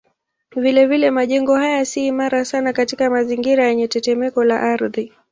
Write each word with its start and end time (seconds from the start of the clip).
Vilevile 0.55 1.11
majengo 1.11 1.55
haya 1.55 1.85
si 1.85 2.07
imara 2.07 2.45
sana 2.45 2.73
katika 2.73 3.09
mazingira 3.09 3.67
yenye 3.67 3.87
tetemeko 3.87 4.43
la 4.43 4.61
ardhi. 4.61 5.13